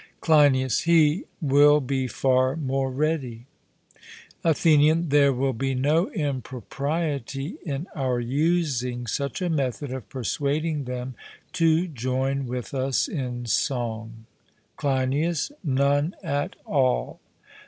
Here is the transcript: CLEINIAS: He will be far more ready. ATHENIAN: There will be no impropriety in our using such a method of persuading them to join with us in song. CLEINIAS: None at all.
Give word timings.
CLEINIAS: 0.21 0.79
He 0.85 1.25
will 1.41 1.79
be 1.79 2.07
far 2.07 2.55
more 2.55 2.89
ready. 2.89 3.45
ATHENIAN: 4.43 5.09
There 5.09 5.31
will 5.31 5.53
be 5.53 5.75
no 5.75 6.09
impropriety 6.09 7.57
in 7.63 7.85
our 7.93 8.19
using 8.19 9.05
such 9.05 9.43
a 9.43 9.49
method 9.51 9.91
of 9.93 10.09
persuading 10.09 10.85
them 10.85 11.13
to 11.53 11.87
join 11.87 12.47
with 12.47 12.73
us 12.73 13.07
in 13.07 13.45
song. 13.45 14.25
CLEINIAS: 14.75 15.51
None 15.63 16.15
at 16.23 16.55
all. 16.65 17.19